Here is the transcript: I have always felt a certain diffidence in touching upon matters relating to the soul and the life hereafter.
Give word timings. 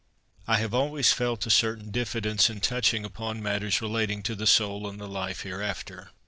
I 0.47 0.57
have 0.57 0.73
always 0.73 1.13
felt 1.13 1.45
a 1.45 1.51
certain 1.51 1.91
diffidence 1.91 2.49
in 2.49 2.59
touching 2.59 3.05
upon 3.05 3.43
matters 3.43 3.83
relating 3.83 4.23
to 4.23 4.33
the 4.35 4.47
soul 4.47 4.87
and 4.87 4.99
the 4.99 5.07
life 5.07 5.41
hereafter. 5.43 6.09